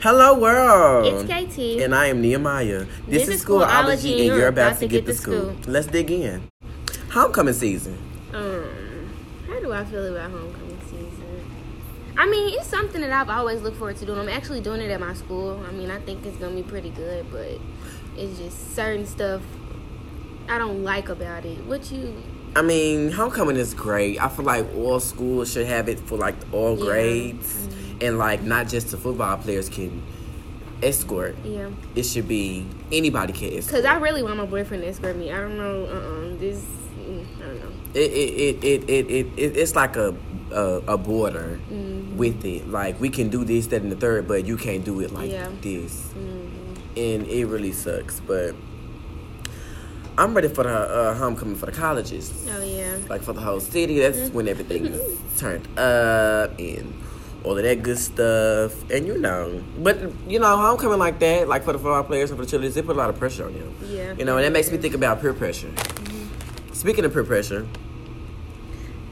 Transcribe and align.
Hello, 0.00 0.38
world. 0.38 1.06
It's 1.28 1.54
KT. 1.56 1.82
And 1.82 1.94
I 1.94 2.06
am 2.06 2.20
Nehemiah. 2.20 2.84
This, 3.06 3.26
This 3.26 3.28
is 3.28 3.34
is 3.40 3.44
Schoolology, 3.44 4.16
and 4.18 4.26
you're 4.26 4.46
about 4.48 4.78
to 4.78 4.86
get 4.86 5.06
to 5.06 5.12
to 5.12 5.18
school. 5.18 5.40
school. 5.54 5.56
Let's 5.72 5.88
dig 5.88 6.10
in. 6.10 6.42
Homecoming 7.10 7.54
season. 7.54 7.98
Um, 8.32 8.64
how 9.48 9.58
do 9.60 9.72
I 9.72 9.84
feel 9.84 10.06
about 10.14 10.30
homecoming 10.30 10.78
season? 10.84 11.50
I 12.16 12.26
mean, 12.28 12.54
it's 12.58 12.68
something 12.68 13.00
that 13.00 13.10
I've 13.10 13.28
always 13.30 13.60
looked 13.62 13.76
forward 13.78 13.96
to 13.96 14.06
doing. 14.06 14.18
I'm 14.20 14.28
actually 14.28 14.60
doing 14.60 14.80
it 14.80 14.90
at 14.90 15.00
my 15.00 15.14
school. 15.14 15.64
I 15.68 15.72
mean, 15.72 15.90
I 15.90 15.98
think 16.00 16.24
it's 16.26 16.36
gonna 16.36 16.54
be 16.54 16.62
pretty 16.62 16.90
good, 16.90 17.26
but 17.32 17.58
it's 18.16 18.38
just 18.38 18.76
certain 18.76 19.06
stuff 19.06 19.42
I 20.48 20.58
don't 20.58 20.84
like 20.84 21.08
about 21.08 21.44
it. 21.44 21.58
What 21.64 21.90
you? 21.90 22.14
I 22.56 22.62
mean, 22.62 23.10
homecoming 23.12 23.56
is 23.56 23.74
great. 23.74 24.22
I 24.22 24.28
feel 24.28 24.44
like 24.44 24.64
all 24.76 25.00
schools 25.00 25.52
should 25.52 25.66
have 25.66 25.88
it 25.88 25.98
for 26.00 26.16
like 26.16 26.34
all 26.52 26.76
Yeah. 26.78 26.84
grades, 26.84 27.68
and 28.00 28.18
like 28.18 28.42
not 28.42 28.68
just 28.68 28.90
the 28.90 28.96
football 28.96 29.36
players 29.38 29.68
can 29.68 30.02
escort. 30.82 31.34
Yeah, 31.44 31.70
It 31.94 32.04
should 32.04 32.28
be 32.28 32.66
anybody 32.92 33.32
can 33.32 33.48
escort. 33.54 33.66
because 33.66 33.84
I 33.84 33.98
really 33.98 34.22
want 34.22 34.36
my 34.36 34.46
boyfriend 34.46 34.82
to 34.84 34.88
escort 34.88 35.16
me. 35.16 35.32
I 35.32 35.38
don't 35.38 35.56
know. 35.56 35.84
Uh, 35.86 36.34
uh 36.34 36.38
this. 36.38 36.62
mm, 36.98 37.24
I 37.42 37.46
don't 37.46 37.60
know. 37.60 37.72
it 37.94 38.12
it, 38.12 38.64
it, 38.64 38.64
it, 38.64 38.90
it, 38.90 39.10
it, 39.10 39.26
it 39.36 39.56
it's 39.56 39.74
like 39.74 39.96
a 39.96 40.14
a, 40.52 40.82
a 40.94 40.96
border 40.98 41.58
Mm-hmm. 41.70 42.16
with 42.16 42.44
it. 42.44 42.68
Like 42.68 42.98
we 43.00 43.10
can 43.10 43.28
do 43.28 43.44
this, 43.44 43.66
that, 43.68 43.82
and 43.82 43.92
the 43.92 43.96
third, 43.96 44.26
but 44.28 44.46
you 44.46 44.56
can't 44.56 44.84
do 44.84 45.00
it 45.00 45.12
like 45.12 45.30
Yeah. 45.30 45.48
this, 45.60 46.08
Mhm. 46.16 46.76
and 46.96 47.26
it 47.26 47.46
really 47.46 47.72
sucks. 47.72 48.20
But 48.20 48.54
I'm 50.16 50.34
ready 50.34 50.48
for 50.48 50.64
the 50.64 50.70
uh, 50.70 51.14
homecoming 51.14 51.54
for 51.56 51.66
the 51.66 51.72
colleges, 51.72 52.32
Oh 52.50 52.62
yeah. 52.64 52.96
like 53.08 53.22
for 53.22 53.32
the 53.32 53.40
whole 53.40 53.60
city. 53.60 53.98
That's 54.00 54.30
when 54.32 54.48
everything 54.48 54.86
is 54.86 55.00
turned 55.38 55.66
up 55.78 56.58
and 56.58 56.92
all 57.44 57.56
of 57.56 57.64
that 57.64 57.82
good 57.82 57.98
stuff. 57.98 58.90
And 58.90 59.06
you 59.06 59.18
know, 59.18 59.62
but 59.78 59.98
you 60.28 60.38
know, 60.38 60.56
homecoming 60.56 60.98
like 60.98 61.18
that, 61.20 61.48
like 61.48 61.64
for 61.64 61.72
the 61.72 61.78
football 61.78 62.04
players 62.04 62.30
and 62.30 62.38
for 62.38 62.44
the 62.44 62.50
children, 62.50 62.72
they 62.72 62.82
put 62.82 62.96
a 62.96 62.98
lot 62.98 63.10
of 63.10 63.18
pressure 63.18 63.46
on 63.46 63.52
them. 63.52 63.74
Yeah. 63.84 64.14
You 64.14 64.24
know, 64.24 64.36
and 64.36 64.44
that 64.44 64.52
makes 64.52 64.70
me 64.70 64.78
think 64.78 64.94
about 64.94 65.20
peer 65.20 65.32
pressure. 65.32 65.68
Mm-hmm. 65.68 66.72
Speaking 66.74 67.04
of 67.04 67.12
peer 67.12 67.24
pressure, 67.24 67.66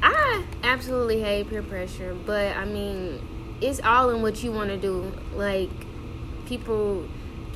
I 0.02 0.44
absolutely 0.62 1.20
hate 1.20 1.48
peer 1.48 1.62
pressure, 1.62 2.14
but 2.26 2.56
I 2.56 2.64
mean, 2.64 3.20
it's 3.60 3.80
all 3.80 4.10
in 4.10 4.22
what 4.22 4.42
you 4.42 4.52
want 4.52 4.70
to 4.70 4.76
do. 4.76 5.12
Like, 5.34 5.70
people 6.46 7.08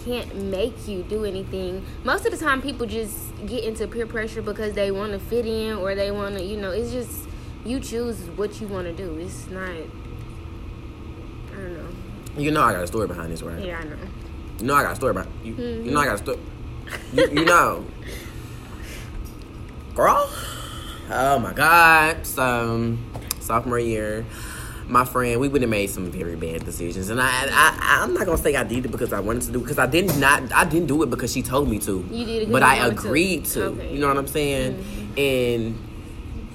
can't 0.05 0.35
make 0.35 0.89
you 0.89 1.03
do 1.03 1.25
anything. 1.25 1.85
Most 2.05 2.25
of 2.25 2.33
the 2.33 2.39
time, 2.39 2.63
people 2.63 2.87
just 2.87 3.17
get 3.47 3.65
into 3.65 3.87
peer 3.87 4.07
pressure 4.07 4.43
because 4.43 4.73
they 4.73 4.91
want 4.91 5.13
to 5.13 5.19
fit 5.19 5.47
in 5.47 5.77
or 5.77 5.95
they 5.95 6.11
want 6.11 6.37
to, 6.39 6.43
you 6.43 6.57
know, 6.57 6.71
it's 6.71 6.91
just 6.91 7.29
you 7.65 7.79
choose 7.81 8.19
what 8.37 8.61
you 8.61 8.67
want 8.67 8.87
to 8.87 8.93
do. 8.93 9.19
It's 9.19 9.49
not, 9.49 9.69
I 9.69 9.75
don't 9.75 9.95
know. 9.95 10.00
You 12.41 12.51
know 12.51 12.63
I 12.63 12.73
got 12.73 12.85
a 12.85 12.87
story 12.87 13.07
behind 13.07 13.33
this, 13.33 13.43
right? 13.43 13.63
Yeah, 13.63 13.79
I 13.79 13.85
know. 13.85 13.97
You 14.59 14.67
know 14.67 14.75
I 14.75 14.83
got 14.83 14.93
a 14.93 14.97
story 14.97 15.13
behind 15.13 15.31
you. 15.45 15.55
Mm-hmm. 15.55 15.87
You 15.87 15.91
know 15.93 16.01
I 16.01 16.05
got 16.07 16.15
a 16.15 16.19
story. 16.19 16.39
You, 17.13 17.29
you 17.29 17.45
know, 17.45 17.85
girl. 19.95 20.31
Oh 21.11 21.39
my 21.39 21.53
God! 21.53 22.27
So 22.27 22.97
sophomore 23.41 23.79
year, 23.79 24.25
my 24.87 25.05
friend, 25.05 25.41
we 25.41 25.49
would 25.49 25.63
have 25.63 25.71
made 25.71 25.91
some 25.91 26.11
very 26.11 26.37
bad 26.37 26.65
decisions, 26.65 27.11
and 27.11 27.21
I, 27.21 27.29
I, 27.29 28.01
I'm 28.03 28.15
not 28.15 28.27
gonna 28.27 28.39
say 28.39 28.55
I 28.55 28.65
did 28.65 28.85
it 28.85 28.89
because 28.93 29.13
I 29.13 29.21
wanted 29.21 29.43
to 29.43 29.53
do, 29.53 29.59
it 29.59 29.63
because 29.63 29.79
I 29.79 29.87
did 29.87 30.07
not, 30.19 30.43
not 30.43 30.53
I 30.53 30.65
didn't 30.65 30.87
do 30.89 31.03
it 31.03 31.11
because 31.11 31.33
she 31.33 31.43
told 31.43 31.69
me 31.69 31.79
to. 31.81 32.07
You 32.11 32.25
did 32.25 32.43
it 32.43 32.53
but 32.53 32.63
I 32.63 32.79
wanted 32.79 33.01
to. 33.01 33.07
agreed 33.07 33.45
to. 33.47 33.65
Okay. 33.65 33.85
Mm-hmm. 33.85 33.95
You 33.95 34.01
know 34.01 34.09
what 34.09 34.19
I'm 34.19 34.27
saying? 34.27 35.13
And 35.17 35.79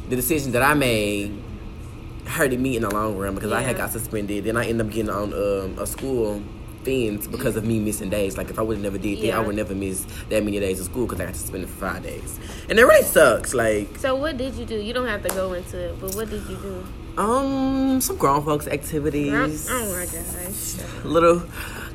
the 0.10 0.16
decision 0.16 0.52
that 0.54 0.62
I 0.62 0.74
made 0.74 1.45
hurted 2.28 2.60
me 2.60 2.76
in 2.76 2.82
the 2.84 2.90
long 2.90 3.18
run 3.18 3.36
because 3.36 3.52
I 3.52 3.62
had 3.62 3.78
got 3.78 3.92
suspended. 3.92 4.44
Then 4.44 4.58
I 4.58 4.66
ended 4.66 4.86
up 4.88 4.92
getting 4.94 5.10
on 5.12 5.34
um, 5.34 5.78
a 5.80 5.86
school 5.86 6.42
fins 6.84 7.26
because 7.28 7.56
of 7.56 7.66
me 7.66 7.80
missing 7.80 8.10
days. 8.10 8.38
Like 8.38 8.50
if 8.50 8.60
I 8.60 8.62
would 8.62 8.78
have 8.78 8.84
never 8.84 8.98
did 8.98 9.20
that, 9.22 9.34
I 9.34 9.40
would 9.40 9.56
never 9.56 9.74
miss 9.74 10.06
that 10.30 10.44
many 10.44 10.60
days 10.60 10.80
of 10.80 10.86
school 10.86 11.06
because 11.08 11.20
I 11.22 11.26
got 11.26 11.36
suspended 11.36 11.70
for 11.70 11.78
five 11.78 12.04
days, 12.04 12.40
and 12.70 12.78
it 12.78 12.84
really 12.84 13.04
sucks. 13.04 13.54
Like 13.54 13.98
So, 13.98 14.16
what 14.16 14.38
did 14.38 14.56
you 14.56 14.66
do? 14.66 14.76
You 14.76 14.94
don't 14.94 15.08
have 15.08 15.24
to 15.24 15.30
go 15.30 15.54
into 15.54 15.78
it, 15.80 16.00
but 16.00 16.14
what 16.16 16.30
did 16.30 16.44
you 16.48 16.58
do? 16.58 16.86
um, 17.18 18.02
some 18.02 18.18
grown 18.18 18.44
folks 18.44 18.68
activities. 18.68 19.68
Oh 19.72 19.94
my 19.96 20.06
gosh. 20.06 21.04
Little, 21.06 21.44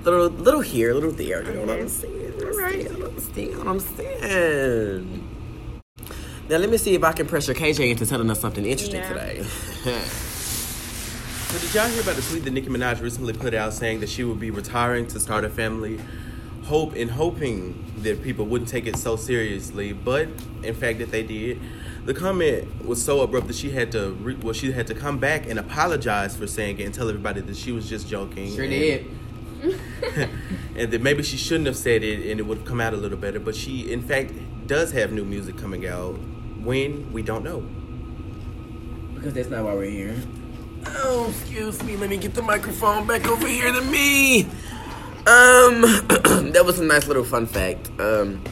little, 0.03 0.29
little 0.31 0.61
here, 0.63 0.95
little 0.95 1.13
there. 1.13 1.43
You 1.45 1.53
know 1.55 1.61
what 1.61 1.71
I'm 1.71 1.79
Okay. 1.81 1.89
saying? 1.89 2.43
Alright. 2.43 2.83
You 2.85 2.89
what 3.03 3.11
I'm 3.13 3.21
saying? 3.21 3.49
You 3.51 3.53
know 3.53 3.59
what 3.59 3.69
I'm 3.69 3.81
saying? 3.81 5.29
Now 6.51 6.57
let 6.57 6.69
me 6.69 6.79
see 6.79 6.97
if 6.97 7.05
I 7.05 7.13
can 7.13 7.29
pressure 7.29 7.55
KJ 7.55 7.93
into 7.93 8.05
telling 8.05 8.29
us 8.29 8.41
something 8.41 8.67
interesting 8.67 9.01
Yeah. 9.01 9.09
today. 9.09 9.43
So 11.47 11.59
did 11.61 11.73
y'all 11.73 11.87
hear 11.87 12.03
about 12.03 12.17
the 12.17 12.23
tweet 12.23 12.43
that 12.43 12.51
Nicki 12.51 12.67
Minaj 12.67 13.01
recently 13.01 13.33
put 13.33 13.55
out 13.55 13.73
saying 13.73 14.01
that 14.01 14.09
she 14.09 14.25
would 14.25 14.41
be 14.41 14.51
retiring 14.51 15.07
to 15.09 15.21
start 15.21 15.45
a 15.45 15.49
family, 15.49 16.01
hope 16.65 16.97
and 16.97 17.09
hoping 17.09 17.93
that 17.99 18.25
people 18.25 18.47
wouldn't 18.47 18.69
take 18.69 18.89
it 18.89 18.97
so 18.97 19.15
seriously, 19.15 19.93
but 19.93 20.27
in 20.65 20.75
fact 20.75 20.99
that 20.99 21.13
they 21.13 21.23
did. 21.23 21.61
The 22.05 22.15
comment 22.15 22.85
was 22.85 23.01
so 23.01 23.21
abrupt 23.21 23.47
that 23.47 23.55
she 23.55 23.71
had 23.71 23.93
to 23.93 24.11
re- 24.15 24.35
well 24.35 24.53
she 24.53 24.73
had 24.73 24.89
to 24.89 24.95
come 24.95 25.19
back 25.19 25.49
and 25.49 25.57
apologize 25.57 26.37
for 26.37 26.49
saying 26.49 26.81
it 26.81 26.85
and 26.85 26.93
tell 26.93 27.09
everybody 27.09 27.43
that 27.43 27.57
she 27.57 27.71
was 27.71 27.89
just 27.89 28.09
joking. 28.09 28.53
Sure 28.53 28.65
and, 28.65 28.73
did. 28.73 29.07
and 30.75 30.91
that 30.91 31.01
maybe 31.01 31.23
she 31.23 31.37
shouldn't 31.37 31.67
have 31.69 31.77
said 31.77 32.03
it 32.03 32.29
and 32.29 32.41
it 32.41 32.43
would 32.43 32.59
have 32.59 32.67
come 32.67 32.81
out 32.81 32.93
a 32.93 32.97
little 32.97 33.19
better. 33.19 33.39
But 33.39 33.55
she 33.55 33.93
in 33.93 34.03
fact 34.03 34.33
does 34.67 34.91
have 34.91 35.13
new 35.13 35.25
music 35.25 35.57
coming 35.57 35.87
out. 35.87 36.19
When 36.65 37.13
we 37.13 37.23
don't 37.23 37.45
know. 37.45 37.61
Because 39.15 39.35
that's 39.35 39.49
not 39.49 39.65
why 39.65 39.75
we're 39.75 39.91
here. 39.91 40.17
Oh, 40.87 41.29
excuse 41.29 41.83
me. 41.83 41.97
Let 41.97 42.11
me 42.11 42.17
get 42.17 42.35
the 42.35 42.43
microphone 42.43 43.07
back 43.07 43.27
over 43.29 43.47
here 43.47 43.73
to 43.73 43.81
me. 43.83 44.47
Um, 45.27 45.83
that 46.53 46.63
was 46.65 46.79
a 46.81 46.85
nice 46.85 47.07
little 47.07 47.25
fun 47.25 47.47
fact. 47.47 47.91
Um, 48.01 48.43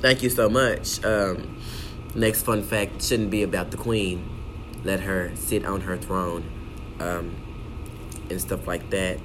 thank 0.00 0.22
you 0.22 0.30
so 0.30 0.48
much. 0.48 1.04
Um, 1.04 1.58
next 2.14 2.42
fun 2.42 2.62
fact 2.62 3.02
shouldn't 3.02 3.30
be 3.30 3.42
about 3.42 3.72
the 3.72 3.76
queen. 3.76 4.28
Let 4.84 5.00
her 5.00 5.32
sit 5.34 5.64
on 5.64 5.80
her 5.82 5.96
throne, 5.96 6.44
um, 7.00 7.34
and 8.30 8.40
stuff 8.40 8.66
like 8.68 8.88
that. 8.90 9.18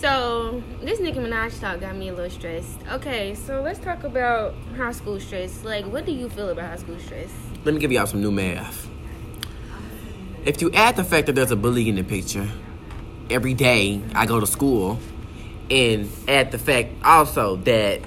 So 0.00 0.62
this 0.80 0.98
Nicki 0.98 1.18
Minaj 1.18 1.60
talk 1.60 1.80
got 1.80 1.94
me 1.94 2.08
a 2.08 2.14
little 2.14 2.30
stressed. 2.30 2.78
Okay, 2.90 3.34
so 3.34 3.60
let's 3.60 3.78
talk 3.78 4.02
about 4.02 4.54
high 4.74 4.92
school 4.92 5.20
stress. 5.20 5.62
Like, 5.62 5.84
what 5.84 6.06
do 6.06 6.12
you 6.12 6.30
feel 6.30 6.48
about 6.48 6.70
high 6.70 6.76
school 6.76 6.98
stress? 6.98 7.30
Let 7.66 7.74
me 7.74 7.80
give 7.80 7.92
y'all 7.92 8.06
some 8.06 8.22
new 8.22 8.30
math. 8.30 8.88
If 10.46 10.62
you 10.62 10.70
add 10.72 10.96
the 10.96 11.04
fact 11.04 11.26
that 11.26 11.34
there's 11.34 11.50
a 11.50 11.56
bully 11.56 11.86
in 11.86 11.96
the 11.96 12.02
picture, 12.02 12.48
every 13.28 13.52
day 13.52 14.00
I 14.14 14.24
go 14.24 14.40
to 14.40 14.46
school, 14.46 14.98
and 15.70 16.10
add 16.26 16.50
the 16.50 16.58
fact 16.58 16.92
also 17.04 17.56
that 17.56 18.00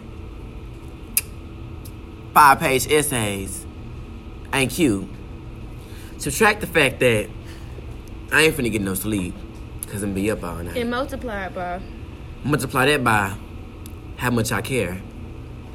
five 2.34 2.60
page 2.60 2.88
essays 2.92 3.68
ain't 4.52 4.72
cute, 4.72 5.08
subtract 6.18 6.62
the 6.62 6.68
fact 6.68 7.02
that 7.02 7.30
I 8.32 8.42
ain't 8.42 8.56
finna 8.56 8.72
get 8.72 8.82
no 8.82 8.96
sleep 8.96 9.36
because 9.94 10.02
I'm 10.02 10.16
be 10.16 10.32
up 10.32 10.44
all 10.44 10.56
night. 10.56 10.76
And 10.76 10.90
multiply 10.90 11.46
it 11.46 11.54
by 11.54 11.80
Multiply 12.44 12.88
that 12.88 13.04
by 13.04 13.38
how 14.18 14.32
much 14.32 14.52
I 14.52 14.64
care. 14.64 15.00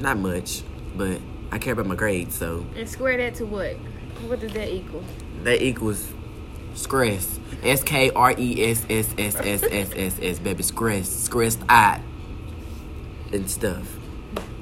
Not 0.01 0.17
much, 0.17 0.61
but 0.97 1.21
I 1.53 1.57
care 1.57 1.71
about 1.71 1.85
my 1.85 1.95
grades, 1.95 2.35
so 2.35 2.65
and 2.75 2.87
square 2.89 3.15
that 3.15 3.35
to 3.35 3.45
what? 3.45 3.75
What 4.27 4.41
does 4.41 4.51
that 4.51 4.67
equal? 4.67 5.05
that 5.43 5.63
equals 5.63 6.11
stress. 6.73 7.39
S 7.63 7.81
K 7.81 8.11
R 8.11 8.35
E 8.37 8.69
S 8.69 8.85
S 8.89 9.15
S 9.17 9.35
S 9.37 9.63
S 9.63 9.93
S 9.95 10.19
S 10.21 10.39
baby 10.39 10.63
stress. 10.63 11.07
Stressed 11.09 11.61
out 11.69 12.01
and 13.31 13.49
stuff. 13.49 13.87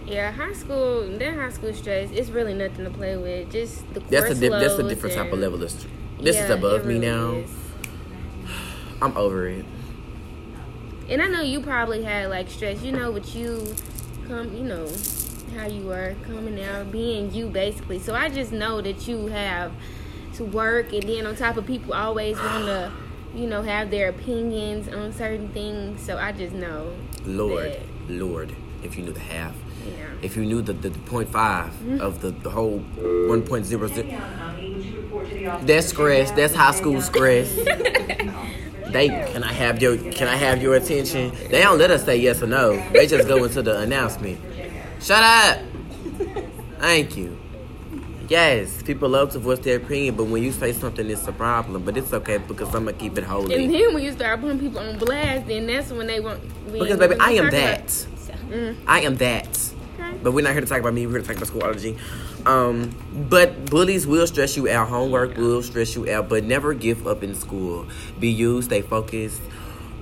Yeah, 0.06 0.31
high 0.31 0.53
school. 0.53 1.17
That 1.17 1.34
high 1.34 1.50
school 1.50 1.73
stress. 1.73 2.12
It's 2.12 2.29
really 2.29 2.53
nothing 2.53 2.85
to 2.85 2.91
play 2.91 3.17
with. 3.17 3.51
Just 3.51 3.91
the 3.96 4.01
That's 4.01 4.29
a 4.29 4.35
dif- 4.35 4.51
that's 4.51 4.75
a 4.75 4.88
different 4.88 5.16
type 5.16 5.34
of 5.34 5.40
level 5.40 5.63
of 5.63 5.72
stress. 5.72 5.91
This 6.19 6.35
is 6.35 6.50
above 6.51 6.81
it 6.81 6.85
me 6.85 7.00
now. 7.00 7.31
is. 7.31 7.66
I'm 9.02 9.16
over 9.18 9.47
it. 9.47 9.66
And 11.09 11.22
I 11.22 11.28
know 11.28 11.41
you 11.41 11.61
probably 11.61 12.03
had 12.03 12.29
like 12.29 12.49
stress. 12.49 12.82
You 12.82 12.91
know 12.91 13.11
what 13.11 13.34
you 13.34 13.76
come. 14.28 14.53
You 14.55 14.64
know 14.64 14.88
how 15.55 15.67
you 15.67 15.91
are 15.91 16.16
coming 16.26 16.61
out, 16.64 16.91
being 16.91 17.34
you 17.34 17.47
basically. 17.47 17.99
So 17.99 18.14
I 18.14 18.29
just 18.29 18.52
know 18.52 18.82
that 18.82 19.08
you 19.08 19.28
have 19.28 19.72
to 20.35 20.44
work, 20.44 20.91
and 20.94 21.03
then 21.03 21.26
on 21.26 21.35
top 21.35 21.58
of 21.58 21.66
people 21.66 21.94
always 21.94 22.38
want 22.38 22.66
to, 22.66 22.91
you 23.34 23.47
know, 23.47 23.61
have 23.61 23.90
their 23.90 24.09
opinions 24.09 24.88
on 24.90 25.14
certain 25.14 25.49
things. 25.49 26.02
So 26.02 26.17
I 26.17 26.32
just 26.32 26.53
know. 26.53 26.94
Lord, 27.26 27.72
that, 27.72 27.82
Lord, 28.09 28.53
if 28.84 28.97
you 28.97 29.03
knew 29.03 29.14
the 29.14 29.20
half. 29.22 29.55
yeah. 29.88 30.08
If 30.22 30.35
you 30.35 30.46
knew 30.46 30.61
the, 30.61 30.73
the, 30.73 30.90
the 30.90 30.99
point 30.99 31.29
five 31.29 31.72
of 32.02 32.22
the, 32.22 32.32
the 32.32 32.49
whole 32.49 32.79
one 32.79 33.44
point 33.44 33.66
zero 33.66 33.88
zero 33.88 34.05
that's 35.61 35.88
stress, 35.88 36.32
that's 36.32 36.53
high 36.53 36.72
school 36.72 37.02
stress. 37.02 37.53
They 38.97 39.09
can 39.09 39.44
I 39.44 39.53
have 39.53 39.79
your 39.79 39.96
can 39.96 40.28
I 40.28 40.35
have 40.35 40.59
your 40.59 40.73
attention? 40.73 41.32
They 41.52 41.61
don't 41.61 41.78
let 41.78 41.91
us 41.91 42.03
say 42.03 42.17
yes 42.17 42.41
or 42.41 42.47
no. 42.47 42.84
They 42.90 43.05
just 43.05 43.28
go 43.28 43.44
into 43.44 43.61
the 43.61 43.79
announcement. 43.79 44.40
Shut 44.99 45.22
up. 45.22 45.59
Thank 46.79 47.16
you. 47.16 47.38
Yes, 48.28 48.82
people 48.82 49.09
love 49.09 49.32
to 49.34 49.40
voice 49.40 49.59
their 49.59 49.78
opinion, 49.78 50.16
but 50.16 50.23
when 50.26 50.41
you 50.41 50.52
say 50.52 50.73
something, 50.73 51.08
it's 51.11 51.28
a 51.28 51.32
problem. 51.32 51.84
But 51.84 51.96
it's 51.96 52.11
okay 52.11 52.40
because 52.40 52.73
I'm 52.73 52.85
gonna 52.85 52.94
keep 52.94 53.20
it 53.20 53.23
holy. 53.23 53.53
And 53.53 53.72
then 53.72 53.94
when 53.94 54.03
you 54.03 54.11
start 54.14 54.41
putting 54.41 54.59
people 54.59 54.79
on 54.79 54.97
blast, 54.97 55.46
then 55.46 55.67
that's 55.67 55.91
when 55.91 56.08
they 56.08 56.20
want. 56.20 56.41
Because 56.72 56.97
baby, 56.97 57.16
I 57.20 57.34
am 57.34 57.52
that. 57.52 57.91
So, 57.91 58.34
mm, 58.49 58.76
I 58.88 59.02
am 59.02 59.16
that. 59.17 59.59
But 60.23 60.31
we're 60.34 60.43
not 60.43 60.53
here 60.53 60.61
to 60.61 60.67
talk 60.67 60.79
about 60.79 60.93
me. 60.93 61.05
We're 61.05 61.14
here 61.14 61.22
to 61.22 61.28
talk 61.28 61.37
about 61.37 61.49
schoolology. 61.49 61.97
Um, 62.46 62.96
but 63.29 63.66
bullies 63.66 64.05
will 64.08 64.28
stress 64.28 64.58
you 64.58 64.69
out. 64.69 64.90
Homework 64.90 65.37
will 65.37 65.61
stress 65.64 65.96
you 65.96 66.09
out. 66.09 66.29
But 66.29 66.43
never 66.43 66.73
give 66.73 67.08
up 67.08 67.23
in 67.23 67.35
school. 67.35 67.87
Be 68.19 68.29
you. 68.29 68.61
Stay 68.61 68.81
focused. 68.81 69.41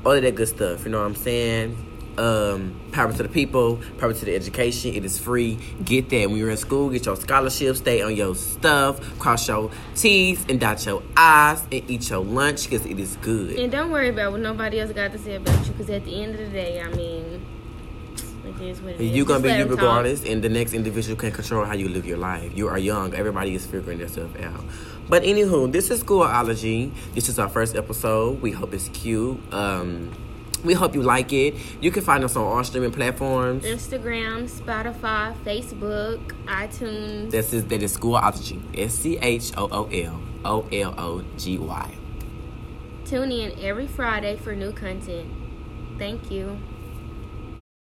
All 0.05 0.13
of 0.13 0.21
that 0.21 0.35
good 0.35 0.47
stuff. 0.47 0.85
You 0.85 0.91
know 0.91 0.99
what 0.99 1.07
I'm 1.07 1.15
saying? 1.15 1.91
Um, 2.17 2.79
power 2.93 3.11
to 3.11 3.23
the 3.23 3.27
people. 3.27 3.81
Power 3.97 4.13
to 4.13 4.25
the 4.25 4.33
education. 4.33 4.93
It 4.93 5.03
is 5.03 5.19
free. 5.19 5.57
Get 5.83 6.09
that. 6.11 6.29
When 6.29 6.37
you're 6.37 6.49
in 6.49 6.55
school, 6.55 6.89
get 6.89 7.05
your 7.05 7.17
scholarship. 7.17 7.75
Stay 7.75 8.01
on 8.01 8.15
your 8.15 8.35
stuff. 8.35 9.19
Cross 9.19 9.49
your 9.49 9.69
T's 9.95 10.45
and 10.47 10.59
dot 10.59 10.85
your 10.85 11.03
I's 11.17 11.61
and 11.63 11.89
eat 11.89 12.09
your 12.09 12.23
lunch 12.23 12.69
because 12.69 12.85
it 12.85 12.99
is 12.99 13.17
good. 13.17 13.59
And 13.59 13.69
don't 13.69 13.91
worry 13.91 14.09
about 14.09 14.31
what 14.31 14.39
nobody 14.39 14.79
else 14.79 14.93
got 14.93 15.11
to 15.11 15.17
say 15.17 15.35
about 15.35 15.65
you, 15.65 15.73
because 15.73 15.89
at 15.89 16.05
the 16.05 16.23
end 16.23 16.35
of 16.35 16.39
the 16.39 16.49
day, 16.51 16.81
I 16.81 16.87
mean, 16.95 17.45
it 18.47 18.61
is 18.61 18.81
what 18.81 18.93
it 18.95 19.01
is. 19.01 19.15
You're 19.15 19.25
gonna 19.25 19.39
Just 19.41 19.53
be 19.53 19.57
you 19.57 19.63
'em 19.63 19.69
talk. 19.69 19.77
regardless, 19.77 20.23
and 20.25 20.41
the 20.43 20.49
next 20.49 20.73
individual 20.73 21.15
can 21.15 21.31
control 21.31 21.65
how 21.65 21.73
you 21.73 21.89
live 21.89 22.05
your 22.05 22.17
life. 22.17 22.51
You 22.55 22.67
are 22.67 22.77
young. 22.79 23.13
Everybody 23.13 23.55
is 23.55 23.65
figuring 23.65 23.99
themselves 23.99 24.35
out. 24.41 24.63
But 25.09 25.23
anywho, 25.23 25.71
this 25.71 25.91
is 25.91 26.03
Schoolology. 26.03 26.91
This 27.13 27.29
is 27.29 27.37
our 27.39 27.49
first 27.49 27.75
episode. 27.75 28.41
We 28.41 28.51
hope 28.51 28.73
it's 28.73 28.89
cute. 28.89 29.37
Um, 29.53 30.09
we 30.63 30.73
hope 30.73 30.95
you 30.95 31.03
like 31.03 31.31
it. 31.31 31.53
You 31.79 31.91
can 31.91 32.01
find 32.03 32.23
us 32.23 32.35
on 32.35 32.43
all 32.43 32.63
streaming 32.63 32.91
platforms. 32.91 33.63
Instagram, 33.65 34.49
Spotify, 34.49 35.35
Facebook, 35.45 36.19
iTunes. 36.47 37.29
This 37.29 37.53
is 37.53 37.65
that 37.65 37.83
is 37.83 37.95
Schoolology. 37.95 38.59
S 38.75 38.95
C 38.95 39.17
H 39.21 39.51
O 39.57 39.67
O 39.71 39.87
L 39.91 40.19
O 40.43 40.67
L 40.71 40.95
O 40.97 41.23
G 41.37 41.57
Y. 41.59 41.91
Tune 43.05 43.31
in 43.31 43.51
every 43.61 43.85
Friday 43.85 44.35
for 44.37 44.55
new 44.55 44.71
content. 44.71 45.29
Thank 45.99 46.31
you. 46.31 46.57